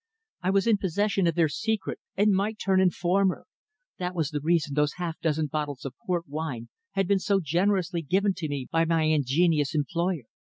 I 0.41 0.49
was 0.49 0.65
in 0.65 0.79
possession 0.79 1.27
of 1.27 1.35
their 1.35 1.47
secret, 1.47 1.99
and 2.17 2.31
might 2.33 2.57
turn 2.57 2.81
informer. 2.81 3.45
That 3.99 4.15
was 4.15 4.31
the 4.31 4.39
reason 4.41 4.73
those 4.73 4.93
half 4.93 5.19
dozen 5.19 5.45
bottles 5.45 5.85
of 5.85 5.93
port 6.07 6.27
wine 6.27 6.69
had 6.93 7.07
been 7.07 7.19
so 7.19 7.39
generously 7.39 8.01
given 8.01 8.33
to 8.37 8.47
me 8.49 8.65
by 8.71 8.83
my 8.83 9.03
ingenious 9.03 9.75
employer. 9.75 10.23